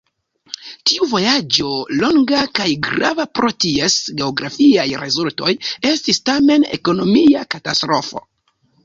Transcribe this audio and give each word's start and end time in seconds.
Tiu 0.91 1.07
vojaĝo, 1.09 1.73
longa 2.03 2.39
kaj 2.59 2.65
grava 2.87 3.25
pro 3.39 3.51
ties 3.65 3.97
geografiaj 4.21 4.87
rezultoj, 5.03 5.53
estis 5.91 6.21
tamen 6.31 6.67
ekonomia 6.79 7.45
katastrofo. 7.55 8.25